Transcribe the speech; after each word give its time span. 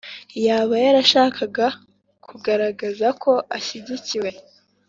yaba 0.45 0.73
yarashakaga 0.85 1.67
kugaragaza 2.25 3.07
ko 3.21 3.31
ashyigikiye 3.57 4.31